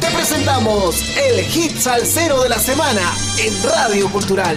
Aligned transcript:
Te 0.00 0.06
presentamos 0.14 1.02
el 1.18 1.42
hit 1.46 1.72
salsero 1.72 2.44
de 2.44 2.48
la 2.48 2.54
semana 2.54 3.02
en 3.42 3.50
Radio 3.66 4.06
Cultural. 4.12 4.54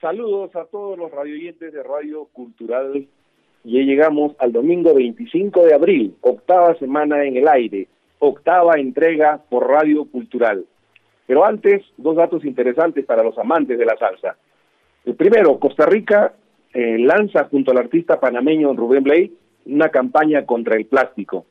saludos 0.00 0.56
a 0.56 0.64
todos 0.64 0.96
los 0.96 1.10
radioyentes 1.10 1.74
de 1.74 1.82
Radio 1.82 2.24
Cultural. 2.32 3.06
Y 3.62 3.84
llegamos 3.84 4.32
al 4.38 4.52
domingo 4.52 4.94
25 4.94 5.66
de 5.66 5.74
abril, 5.74 6.16
octava 6.22 6.78
semana 6.78 7.24
en 7.24 7.36
el 7.36 7.46
aire, 7.46 7.88
octava 8.18 8.80
entrega 8.80 9.38
por 9.50 9.68
Radio 9.68 10.06
Cultural. 10.06 10.64
Pero 11.26 11.44
antes, 11.44 11.82
dos 11.98 12.16
datos 12.16 12.42
interesantes 12.46 13.04
para 13.04 13.22
los 13.22 13.36
amantes 13.36 13.78
de 13.78 13.84
la 13.84 13.98
salsa. 13.98 14.38
El 15.04 15.14
primero, 15.14 15.58
Costa 15.58 15.84
Rica 15.84 16.32
eh, 16.72 16.96
lanza 16.98 17.44
junto 17.50 17.72
al 17.72 17.76
artista 17.76 18.18
panameño 18.18 18.72
Rubén 18.72 19.04
Blay 19.04 19.41
una 19.66 19.88
campaña 19.88 20.44
contra 20.44 20.76
el 20.76 20.86
plástico. 20.86 21.46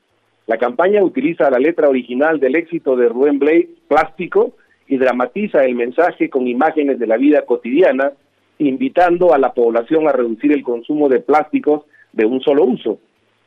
La 0.48 0.58
campaña 0.58 1.04
utiliza 1.04 1.50
la 1.50 1.60
letra 1.60 1.88
original 1.88 2.40
del 2.40 2.56
éxito 2.56 2.96
de 2.96 3.10
Rubén 3.10 3.40
Blay, 3.40 3.70
Plástico, 3.88 4.56
y 4.88 4.98
dramatiza 4.98 5.64
el 5.64 5.76
mensaje 5.76 6.30
con 6.30 6.48
imágenes 6.48 7.00
de 7.00 7.08
la 7.08 7.18
vida 7.18 7.46
cotidiana, 7.46 8.12
invitando 8.58 9.34
a 9.34 9.38
la 9.38 9.54
población 9.54 10.08
a 10.08 10.12
reducir 10.12 10.52
el 10.52 10.64
consumo 10.64 11.08
de 11.08 11.22
plásticos 11.22 11.84
de 12.12 12.26
un 12.26 12.42
solo 12.42 12.66
uso. 12.66 13.00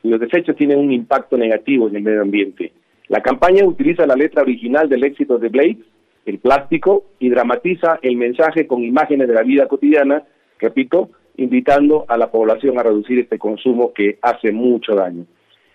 Los 0.03 0.19
desechos 0.19 0.55
tienen 0.55 0.79
un 0.79 0.91
impacto 0.91 1.37
negativo 1.37 1.87
en 1.87 1.95
el 1.97 2.03
medio 2.03 2.21
ambiente. 2.21 2.71
La 3.07 3.21
campaña 3.21 3.63
utiliza 3.63 4.07
la 4.07 4.15
letra 4.15 4.41
original 4.41 4.89
del 4.89 5.03
éxito 5.03 5.37
de 5.37 5.49
Blake, 5.49 5.79
el 6.25 6.39
plástico, 6.39 7.05
y 7.19 7.29
dramatiza 7.29 7.99
el 8.01 8.15
mensaje 8.17 8.65
con 8.65 8.83
imágenes 8.83 9.27
de 9.27 9.33
la 9.35 9.43
vida 9.43 9.67
cotidiana, 9.67 10.23
repito, 10.59 11.09
invitando 11.37 12.05
a 12.07 12.17
la 12.17 12.31
población 12.31 12.77
a 12.77 12.83
reducir 12.83 13.19
este 13.19 13.37
consumo 13.37 13.93
que 13.93 14.17
hace 14.21 14.51
mucho 14.51 14.95
daño. 14.95 15.25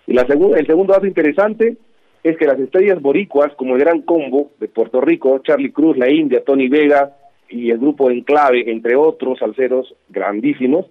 Y 0.06 0.14
la 0.14 0.22
el 0.22 0.66
segundo 0.66 0.92
dato 0.92 1.06
interesante 1.06 1.76
es 2.22 2.36
que 2.36 2.46
las 2.46 2.58
estrellas 2.58 3.00
boricuas, 3.00 3.54
como 3.54 3.74
el 3.74 3.80
Gran 3.80 4.02
Combo 4.02 4.50
de 4.58 4.68
Puerto 4.68 5.00
Rico, 5.00 5.38
Charlie 5.40 5.72
Cruz, 5.72 5.96
La 5.96 6.10
India, 6.10 6.42
Tony 6.44 6.68
Vega 6.68 7.16
y 7.48 7.70
el 7.70 7.78
grupo 7.78 8.10
Enclave, 8.10 8.70
entre 8.70 8.96
otros 8.96 9.38
salseros 9.38 9.94
grandísimos, 10.08 10.86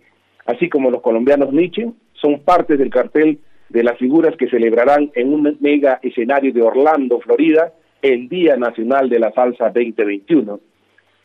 así 0.46 0.70
como 0.70 0.90
los 0.90 1.02
colombianos 1.02 1.54
Nietzsche, 1.54 1.90
son 2.14 2.40
parte 2.40 2.78
del 2.78 2.90
cartel 2.90 3.40
de 3.70 3.84
las 3.84 3.98
figuras 3.98 4.36
que 4.36 4.50
celebrarán 4.50 5.12
en 5.14 5.34
un 5.34 5.58
mega 5.60 6.00
escenario 6.02 6.52
de 6.52 6.62
Orlando, 6.62 7.20
Florida, 7.20 7.74
el 8.02 8.28
Día 8.28 8.58
Nacional 8.58 9.10
de 9.10 9.20
la 9.20 9.32
Salsa 9.32 9.66
2021, 9.66 10.60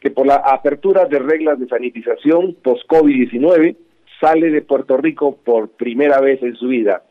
que 0.05 0.11
por 0.11 0.27
la 0.27 0.35
apertura 0.35 1.07
de 1.07 1.19
reglas 1.19 1.59
de 1.59 1.67
sanitización 1.67 2.59
post-COVID-19 2.63 3.75
sale 4.21 4.51
de 4.51 4.61
Puerto 4.61 4.99
Rico 4.99 5.39
por 5.43 5.71
primera 5.71 6.21
vez 6.21 6.43
en 6.43 6.55
su 6.57 6.69
vida 6.69 7.05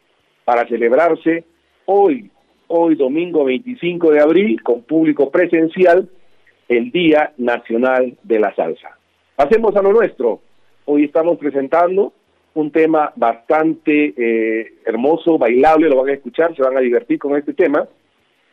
para 0.46 0.68
celebrarse 0.68 1.44
hoy, 1.86 2.30
hoy 2.68 2.94
domingo 2.94 3.46
25 3.46 4.12
de 4.12 4.20
abril, 4.22 4.62
con 4.62 4.84
público 4.84 5.32
presencial, 5.32 6.08
el 6.70 6.92
Día 6.92 7.34
Nacional 7.38 8.16
de 8.22 8.40
la 8.40 8.54
Salsa. 8.54 8.96
Pasemos 9.36 9.76
a 9.76 9.82
lo 9.82 9.92
nuestro. 9.92 10.42
Hoy 10.86 11.06
estamos 11.06 11.40
presentando 11.40 12.14
un 12.54 12.70
tema 12.70 13.12
bastante 13.16 14.14
eh, 14.16 14.74
hermoso, 14.86 15.40
bailable, 15.40 15.90
lo 15.90 15.96
van 15.96 16.10
a 16.10 16.14
escuchar, 16.14 16.56
se 16.56 16.62
van 16.62 16.78
a 16.78 16.82
divertir 16.82 17.18
con 17.18 17.36
este 17.36 17.56
tema. 17.56 17.88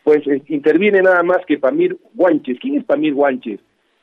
Pues 0.02 0.27
eh, 0.27 0.41
interviene 0.47 1.02
nada 1.02 1.22
más 1.22 1.44
que 1.44 1.58
Pamir 1.58 1.98
Guanches. 2.14 2.58
¿Quién 2.58 2.78
es 2.78 2.84
Pamir 2.84 3.12
Guanches? 3.12 3.60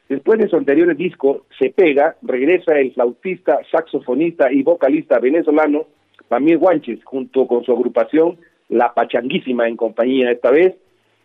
Después 0.09 0.39
de 0.39 0.47
su 0.47 0.55
anterior 0.55 0.95
disco, 0.95 1.45
Se 1.59 1.69
Pega, 1.69 2.15
regresa 2.21 2.79
el 2.79 2.93
flautista, 2.93 3.59
saxofonista 3.71 4.51
y 4.51 4.63
vocalista 4.63 5.19
venezolano 5.19 5.85
Pamir 6.27 6.57
Guanches, 6.57 7.03
junto 7.03 7.47
con 7.47 7.63
su 7.63 7.71
agrupación 7.71 8.37
La 8.69 8.93
Pachanguísima, 8.93 9.67
en 9.67 9.77
compañía 9.77 10.31
esta 10.31 10.51
vez 10.51 10.75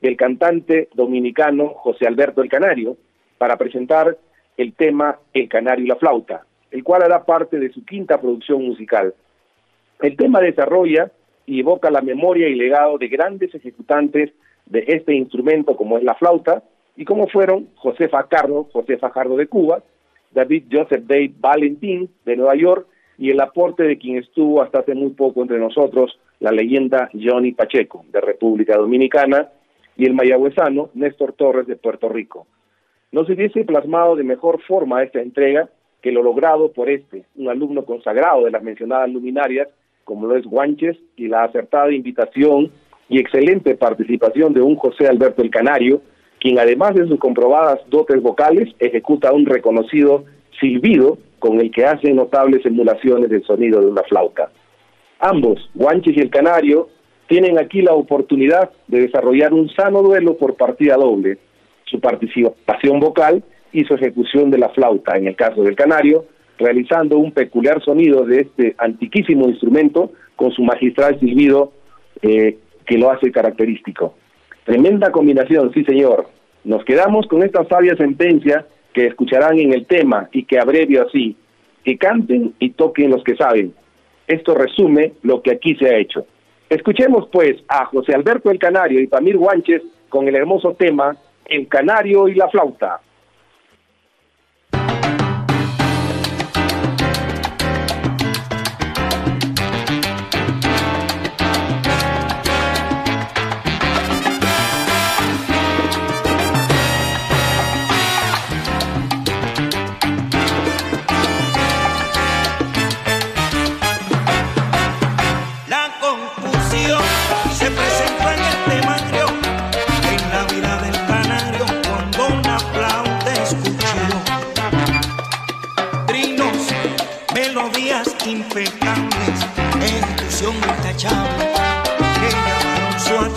del 0.00 0.16
cantante 0.16 0.88
dominicano 0.94 1.68
José 1.68 2.06
Alberto 2.06 2.42
El 2.42 2.48
Canario, 2.48 2.96
para 3.38 3.56
presentar 3.56 4.16
el 4.56 4.74
tema 4.74 5.18
El 5.32 5.48
Canario 5.48 5.84
y 5.84 5.88
la 5.88 5.96
Flauta 5.96 6.44
el 6.72 6.82
cual 6.82 7.02
hará 7.02 7.24
parte 7.24 7.58
de 7.58 7.70
su 7.70 7.84
quinta 7.84 8.20
producción 8.20 8.64
musical. 8.64 9.14
El 10.00 10.16
tema 10.16 10.40
desarrolla 10.40 11.12
y 11.46 11.60
evoca 11.60 11.90
la 11.90 12.00
memoria 12.00 12.48
y 12.48 12.54
legado 12.54 12.98
de 12.98 13.08
grandes 13.08 13.54
ejecutantes 13.54 14.32
de 14.66 14.84
este 14.88 15.14
instrumento 15.14 15.76
como 15.76 15.98
es 15.98 16.04
la 16.04 16.14
flauta 16.14 16.62
y 16.96 17.04
como 17.04 17.26
fueron 17.28 17.68
José 17.76 18.08
Fajardo, 18.08 18.68
José 18.72 18.98
Fajardo 18.98 19.36
de 19.36 19.46
Cuba, 19.46 19.82
David 20.30 20.64
Joseph 20.70 21.04
Dave 21.06 21.32
Valentín 21.38 22.10
de 22.24 22.36
Nueva 22.36 22.54
York 22.54 22.86
y 23.18 23.30
el 23.30 23.40
aporte 23.40 23.84
de 23.84 23.98
quien 23.98 24.18
estuvo 24.18 24.62
hasta 24.62 24.80
hace 24.80 24.94
muy 24.94 25.10
poco 25.10 25.42
entre 25.42 25.58
nosotros, 25.58 26.18
la 26.40 26.50
leyenda 26.50 27.10
Johnny 27.12 27.52
Pacheco 27.52 28.04
de 28.10 28.20
República 28.20 28.76
Dominicana 28.76 29.48
y 29.96 30.06
el 30.06 30.14
mayagüezano 30.14 30.90
Néstor 30.94 31.32
Torres 31.34 31.66
de 31.66 31.76
Puerto 31.76 32.08
Rico. 32.08 32.46
No 33.10 33.24
se 33.24 33.34
hubiese 33.34 33.64
plasmado 33.64 34.16
de 34.16 34.24
mejor 34.24 34.60
forma 34.62 35.02
esta 35.02 35.20
entrega 35.20 35.68
que 36.00 36.10
lo 36.10 36.22
logrado 36.22 36.72
por 36.72 36.90
este, 36.90 37.24
un 37.36 37.48
alumno 37.48 37.84
consagrado 37.84 38.44
de 38.44 38.50
las 38.50 38.62
mencionadas 38.62 39.10
luminarias, 39.10 39.68
como 40.04 40.26
lo 40.26 40.36
es 40.36 40.44
Guanches, 40.44 40.96
y 41.16 41.28
la 41.28 41.44
acertada 41.44 41.92
invitación 41.92 42.72
y 43.08 43.20
excelente 43.20 43.76
participación 43.76 44.52
de 44.52 44.62
un 44.62 44.74
José 44.76 45.06
Alberto 45.06 45.42
el 45.42 45.50
Canario, 45.50 46.00
quien 46.42 46.58
además 46.58 46.96
de 46.96 47.06
sus 47.06 47.20
comprobadas 47.20 47.78
dotes 47.88 48.20
vocales, 48.20 48.68
ejecuta 48.80 49.32
un 49.32 49.46
reconocido 49.46 50.24
silbido 50.58 51.16
con 51.38 51.60
el 51.60 51.70
que 51.70 51.84
hace 51.84 52.12
notables 52.12 52.66
emulaciones 52.66 53.30
del 53.30 53.44
sonido 53.44 53.80
de 53.80 53.86
una 53.86 54.02
flauta. 54.02 54.50
Ambos, 55.20 55.70
Guanches 55.72 56.16
y 56.16 56.20
el 56.20 56.30
Canario, 56.30 56.88
tienen 57.28 57.60
aquí 57.60 57.80
la 57.80 57.94
oportunidad 57.94 58.70
de 58.88 59.02
desarrollar 59.02 59.54
un 59.54 59.68
sano 59.70 60.02
duelo 60.02 60.36
por 60.36 60.56
partida 60.56 60.96
doble, 60.96 61.38
su 61.84 62.00
participación 62.00 62.98
vocal 62.98 63.44
y 63.72 63.84
su 63.84 63.94
ejecución 63.94 64.50
de 64.50 64.58
la 64.58 64.70
flauta, 64.70 65.16
en 65.16 65.28
el 65.28 65.36
caso 65.36 65.62
del 65.62 65.76
canario, 65.76 66.24
realizando 66.58 67.18
un 67.18 67.30
peculiar 67.30 67.80
sonido 67.84 68.24
de 68.24 68.40
este 68.40 68.74
antiquísimo 68.78 69.48
instrumento 69.48 70.10
con 70.34 70.50
su 70.50 70.64
magistral 70.64 71.20
silbido 71.20 71.72
eh, 72.20 72.58
que 72.84 72.98
lo 72.98 73.12
hace 73.12 73.30
característico. 73.30 74.16
Tremenda 74.64 75.10
combinación, 75.10 75.72
sí 75.72 75.84
señor. 75.84 76.28
Nos 76.64 76.84
quedamos 76.84 77.26
con 77.26 77.42
esta 77.42 77.64
sabia 77.64 77.96
sentencia 77.96 78.64
que 78.92 79.06
escucharán 79.06 79.58
en 79.58 79.72
el 79.72 79.86
tema 79.86 80.28
y 80.32 80.44
que 80.44 80.58
abrevio 80.58 81.06
así, 81.06 81.36
que 81.84 81.98
canten 81.98 82.54
y 82.60 82.70
toquen 82.70 83.10
los 83.10 83.24
que 83.24 83.34
saben. 83.34 83.74
Esto 84.26 84.54
resume 84.54 85.14
lo 85.22 85.42
que 85.42 85.52
aquí 85.52 85.74
se 85.74 85.88
ha 85.88 85.98
hecho. 85.98 86.26
Escuchemos 86.68 87.28
pues 87.32 87.56
a 87.68 87.86
José 87.86 88.14
Alberto 88.14 88.50
el 88.50 88.58
Canario 88.58 89.00
y 89.00 89.08
Pamir 89.08 89.36
Guanches 89.36 89.82
con 90.08 90.28
el 90.28 90.36
hermoso 90.36 90.74
tema 90.74 91.16
El 91.44 91.66
Canario 91.66 92.28
y 92.28 92.34
la 92.34 92.48
Flauta. 92.48 93.00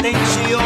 silencio 0.05 0.64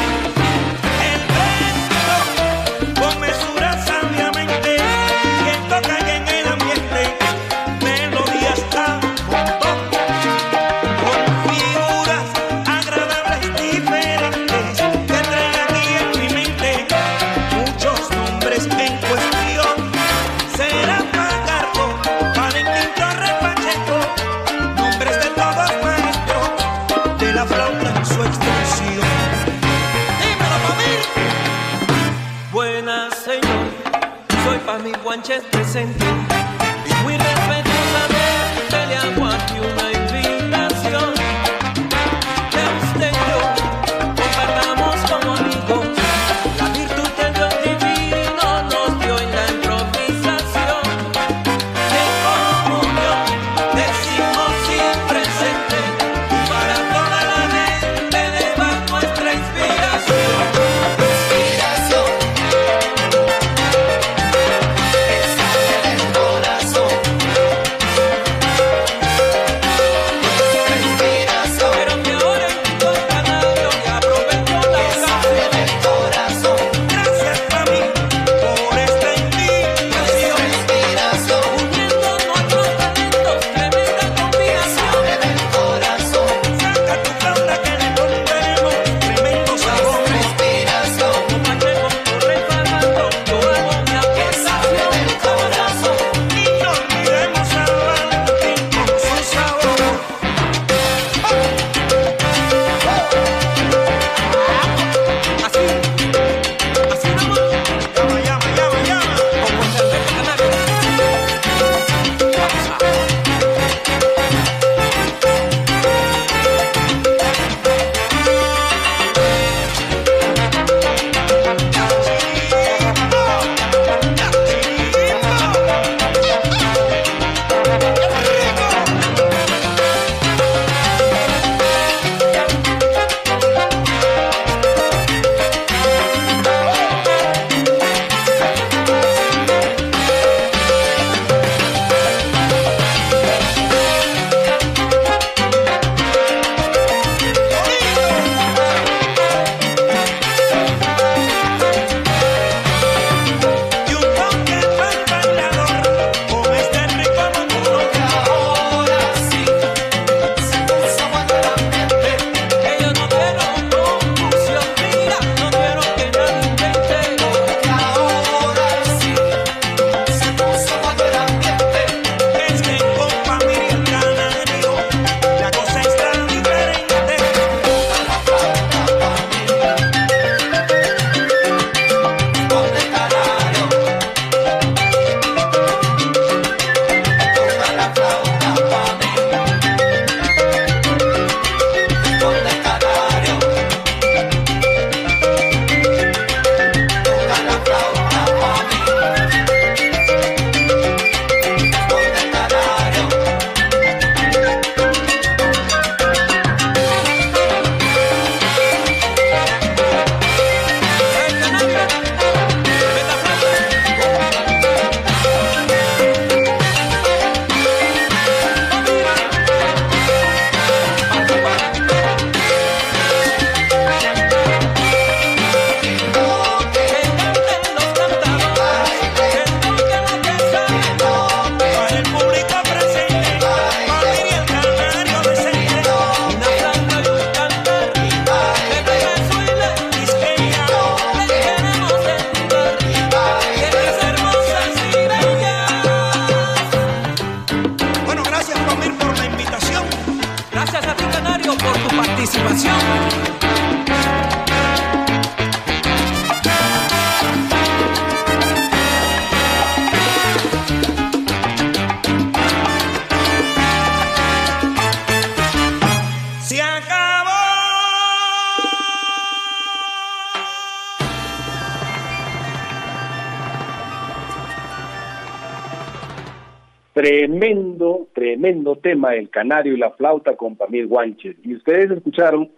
Tremendo, 277.10 278.08
tremendo 278.14 278.76
tema 278.76 279.16
el 279.16 279.32
canario 279.32 279.74
y 279.74 279.78
la 279.78 279.90
flauta 279.90 280.36
con 280.36 280.56
Pamir 280.56 280.86
Guanches. 280.86 281.38
Y 281.44 281.56
ustedes 281.56 281.90
escucharon 281.90 282.52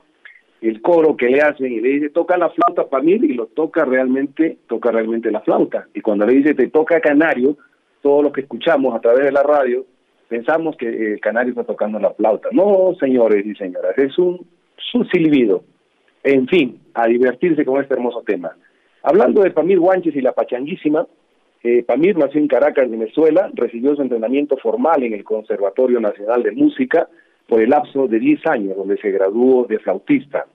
el 0.60 0.82
coro 0.82 1.16
que 1.16 1.30
le 1.30 1.40
hacen 1.42 1.72
y 1.72 1.80
le 1.80 1.88
dice, 1.88 2.10
toca 2.10 2.36
la 2.36 2.50
flauta 2.50 2.90
Pamir 2.90 3.24
y 3.24 3.34
lo 3.34 3.46
toca 3.46 3.86
realmente, 3.86 4.58
toca 4.68 4.92
realmente 4.92 5.32
la 5.32 5.40
flauta. 5.40 5.88
Y 5.94 6.02
cuando 6.02 6.26
le 6.26 6.34
dice, 6.34 6.54
te 6.54 6.68
toca 6.68 7.00
canario, 7.00 7.56
todo 8.02 8.24
lo 8.24 8.34
que 8.34 8.42
escuchamos 8.42 8.94
a 8.94 9.00
través 9.00 9.24
de 9.24 9.32
la 9.32 9.42
radio, 9.42 9.86
pensamos 10.28 10.76
que 10.76 11.14
el 11.14 11.22
canario 11.22 11.52
está 11.52 11.64
tocando 11.64 11.98
la 11.98 12.12
flauta. 12.12 12.50
No, 12.52 12.94
señores 13.00 13.46
y 13.46 13.56
señoras, 13.56 13.98
es 13.98 14.18
un, 14.18 14.46
un 14.96 15.10
silbido. 15.12 15.64
En 16.26 16.46
fin, 16.50 16.78
a 16.94 17.08
divertirse 17.08 17.64
con 17.64 17.82
este 17.82 17.94
hermoso 17.94 18.22
tema. 18.24 18.54
Hablando 19.02 19.44
de 19.44 19.52
Pamir 19.52 19.80
Guanches 19.80 20.14
y 20.14 20.20
la 20.20 20.34
pachanguísima, 20.34 21.08
eh, 21.64 21.84
Pamir 21.84 22.18
nació 22.18 22.40
en 22.40 22.48
Caracas, 22.48 22.90
Venezuela, 22.90 23.52
recibió 23.54 23.96
su 23.96 24.02
entrenamiento 24.02 24.58
formal 24.58 25.04
en 25.04 25.14
el 25.14 25.24
Conservatorio 25.24 26.00
Nacional 26.00 26.42
de 26.42 26.52
Música 26.52 27.08
por 27.48 27.62
el 27.62 27.70
lapso 27.70 28.08
de 28.08 28.20
10 28.20 28.48
años, 28.48 28.78
donde 28.78 28.98
se 28.98 29.12
graduó 29.12 29.66
de 29.66 29.78
flautista. 29.80 30.46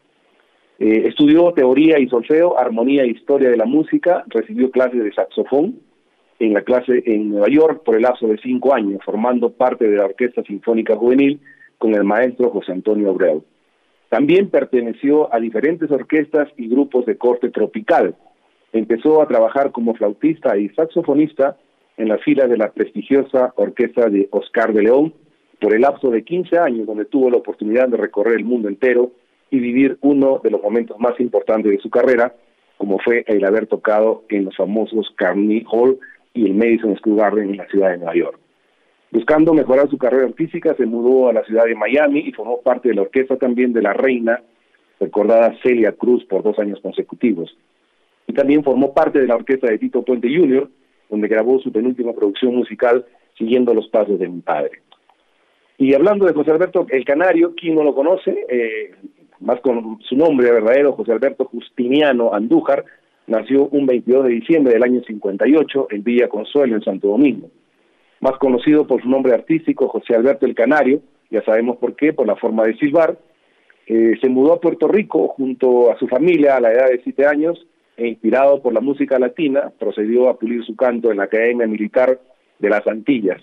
Eh, 0.79 1.05
estudió 1.07 1.53
teoría 1.53 1.99
y 1.99 2.09
solfeo, 2.09 2.59
armonía 2.59 3.05
e 3.05 3.09
historia 3.09 3.51
de 3.51 3.57
la 3.57 3.67
música, 3.67 4.25
recibió 4.29 4.71
clases 4.71 5.05
de 5.05 5.13
saxofón 5.13 5.79
en 6.39 6.53
la 6.53 6.63
clase 6.63 7.03
en 7.07 7.31
Nueva 7.31 7.49
York 7.49 7.83
por 7.85 7.97
el 7.97 8.03
lapso 8.03 8.27
de 8.27 8.39
cinco 8.39 8.75
años, 8.75 9.01
formando 9.05 9.51
parte 9.51 9.89
de 9.89 9.97
la 9.97 10.07
Orquesta 10.07 10.43
Sinfónica 10.43 10.97
Juvenil 10.97 11.41
con 11.79 11.95
el 11.95 12.05
maestro 12.05 12.51
José 12.51 12.73
Antonio 12.73 13.11
Abreu. 13.11 13.45
También 14.09 14.51
perteneció 14.51 15.33
a 15.35 15.41
diferentes 15.41 15.91
orquestas 15.91 16.49
y 16.57 16.69
grupos 16.69 17.07
de 17.07 17.17
corte 17.17 17.51
tropical, 17.51 18.15
Empezó 18.73 19.23
a 19.23 19.29
trabajar 19.29 19.73
como 19.73 19.95
flautista 19.95 20.57
y 20.57 20.69
saxofonista 20.71 21.57
en 21.97 22.09
la 22.09 22.19
fila 22.19 22.47
de 22.47 22.57
la 22.57 22.71
prestigiosa 22.73 23.53
orquesta 23.57 24.09
de 24.09 24.29
Oscar 24.31 24.73
de 24.73 24.83
León 24.83 25.15
por 25.61 25.75
el 25.75 25.83
lapso 25.83 26.11
de 26.11 26.25
15 26.25 26.59
años, 26.59 26.87
donde 26.87 27.07
tuvo 27.07 27.31
la 27.31 27.39
oportunidad 27.39 27.89
de 27.89 27.97
recorrer 27.97 28.35
el 28.35 28.45
mundo 28.45 28.69
entero 28.69 29.13
y 29.51 29.59
vivir 29.59 29.97
uno 30.03 30.41
de 30.43 30.51
los 30.51 30.63
momentos 30.63 30.99
más 30.99 31.19
importantes 31.21 31.73
de 31.73 31.79
su 31.79 31.89
carrera, 31.89 32.35
como 32.77 32.99
fue 32.99 33.25
el 33.27 33.45
haber 33.45 33.67
tocado 33.67 34.25
en 34.29 34.45
los 34.45 34.57
famosos 34.57 35.11
Carnegie 35.17 35.65
Hall 35.71 35.99
y 36.35 36.45
el 36.45 36.55
Madison 36.55 36.97
Square 36.97 37.17
Garden 37.17 37.51
en 37.51 37.57
la 37.57 37.67
ciudad 37.69 37.91
de 37.91 37.99
Nueva 37.99 38.15
York. 38.15 38.39
Buscando 39.11 39.55
mejorar 39.55 39.89
su 39.89 39.97
carrera 39.97 40.27
artística, 40.27 40.75
se 40.75 40.85
mudó 40.85 41.31
a 41.31 41.33
la 41.33 41.45
ciudad 41.45 41.65
de 41.65 41.75
Miami 41.75 42.21
y 42.21 42.33
formó 42.33 42.61
parte 42.61 42.89
de 42.89 42.97
la 42.97 43.03
orquesta 43.03 43.37
también 43.37 43.73
de 43.73 43.81
la 43.81 43.95
reina, 43.95 44.43
recordada 45.01 45.55
Celia 45.63 45.93
Cruz, 45.93 46.25
por 46.27 46.43
dos 46.43 46.59
años 46.59 46.81
consecutivos 46.83 47.57
y 48.27 48.33
también 48.33 48.65
formó 48.65 48.93
parte 48.93 49.21
de 49.21 49.27
la 49.27 49.37
orquesta 49.37 49.69
de 49.69 49.79
Tito 49.79 50.03
Puente 50.03 50.29
Jr., 50.35 50.69
donde 51.09 51.29
grabó 51.29 51.59
su 51.61 51.71
penúltima 51.71 52.13
producción 52.13 52.55
musical 52.55 53.07
siguiendo 53.39 53.75
los 53.75 53.89
pasos 53.89 54.19
de 54.19 54.29
mi 54.29 54.41
padre. 54.41 54.83
Y 55.79 55.95
hablando 55.95 56.27
de 56.27 56.33
José 56.33 56.51
Alberto 56.51 56.87
El 56.89 57.05
Canario, 57.05 57.55
¿quién 57.55 57.75
no 57.75 57.85
lo 57.85 57.95
conoce? 57.95 58.35
Eh, 58.49 58.95
más 59.41 59.61
con 59.61 59.99
su 60.03 60.17
nombre 60.17 60.51
verdadero, 60.51 60.95
José 60.95 61.13
Alberto 61.13 61.45
Justiniano 61.45 62.33
Andújar, 62.33 62.85
nació 63.27 63.69
un 63.69 63.87
22 63.87 64.25
de 64.25 64.31
diciembre 64.31 64.73
del 64.73 64.83
año 64.83 65.03
58 65.07 65.89
en 65.91 66.03
Villa 66.03 66.29
Consuelo, 66.29 66.77
en 66.77 66.83
Santo 66.83 67.09
Domingo. 67.09 67.51
Más 68.21 68.39
conocido 68.39 68.87
por 68.87 69.03
su 69.03 69.09
nombre 69.09 69.35
artístico, 69.35 69.89
José 69.89 70.15
Alberto 70.15 70.47
El 70.47 70.55
Canario, 70.55 71.01
ya 71.31 71.43
sabemos 71.45 71.77
por 71.77 71.95
qué, 71.95 72.13
por 72.13 72.27
la 72.27 72.37
forma 72.37 72.65
de 72.65 72.77
silbar, 72.79 73.19
eh, 73.87 74.15
se 74.21 74.29
mudó 74.29 74.55
a 74.55 74.61
Puerto 74.61 74.89
Rico 74.89 75.29
junto 75.29 75.93
a 75.93 75.99
su 75.99 76.09
familia 76.09 76.57
a 76.57 76.61
la 76.61 76.73
edad 76.73 76.89
de 76.89 77.03
siete 77.03 77.27
años 77.27 77.67
e 77.97 78.07
inspirado 78.07 78.61
por 78.61 78.73
la 78.73 78.81
música 78.81 79.19
latina, 79.19 79.73
procedió 79.79 80.29
a 80.29 80.39
pulir 80.39 80.65
su 80.65 80.77
canto 80.77 81.11
en 81.11 81.19
la 81.19 81.25
Academia 81.25 81.67
Militar 81.67 82.19
de 82.59 82.71
las 82.71 82.87
Antillas. 82.87 83.43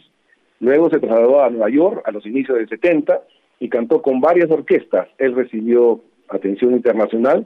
Luego 0.60 0.90
se 0.90 1.00
trasladó 1.00 1.44
a 1.44 1.50
Nueva 1.50 1.70
York 1.70 2.02
a 2.06 2.12
los 2.12 2.26
inicios 2.26 2.58
del 2.58 2.70
70 2.70 3.22
y 3.60 3.70
cantó 3.70 4.02
con 4.02 4.22
varias 4.22 4.50
orquestas. 4.52 5.08
Él 5.18 5.36
recibió 5.36 6.02
atención 6.30 6.74
internacional 6.74 7.46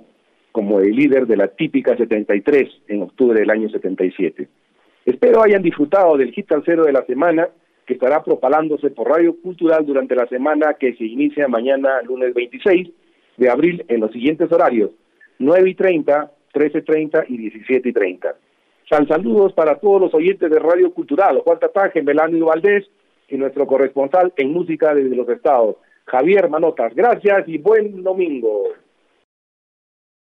como 0.51 0.79
el 0.79 0.95
líder 0.95 1.27
de 1.27 1.37
la 1.37 1.47
típica 1.49 1.95
73 1.95 2.69
en 2.87 3.01
octubre 3.03 3.39
del 3.39 3.49
año 3.49 3.69
77. 3.69 4.47
Espero 5.05 5.43
hayan 5.43 5.61
disfrutado 5.61 6.17
del 6.17 6.31
hit 6.31 6.51
cero 6.65 6.85
de 6.85 6.91
la 6.91 7.05
semana 7.05 7.47
que 7.85 7.93
estará 7.93 8.23
propalándose 8.23 8.89
por 8.89 9.07
Radio 9.09 9.35
Cultural 9.41 9.85
durante 9.85 10.15
la 10.15 10.27
semana 10.27 10.73
que 10.73 10.93
se 10.95 11.05
inicia 11.05 11.47
mañana 11.47 12.01
lunes 12.01 12.33
26 12.33 12.89
de 13.37 13.49
abril 13.49 13.85
en 13.87 14.01
los 14.01 14.11
siguientes 14.11 14.51
horarios 14.51 14.91
9 15.39 15.69
y 15.69 15.75
30, 15.75 16.31
13.30 16.53 17.25
y 17.29 17.51
17.30. 17.51 18.33
San 18.89 19.07
saludos 19.07 19.53
para 19.53 19.75
todos 19.79 20.01
los 20.01 20.13
oyentes 20.13 20.49
de 20.49 20.59
Radio 20.59 20.93
Cultural, 20.93 21.39
Juan 21.43 21.59
Tataje, 21.59 22.01
Melanie 22.01 22.41
Valdés 22.41 22.85
y 23.27 23.37
nuestro 23.37 23.67
corresponsal 23.67 24.33
en 24.37 24.53
música 24.53 24.95
desde 24.95 25.15
los 25.15 25.27
estados, 25.27 25.75
Javier 26.05 26.49
Manotas. 26.49 26.95
Gracias 26.95 27.47
y 27.47 27.57
buen 27.57 28.01
domingo. 28.03 28.63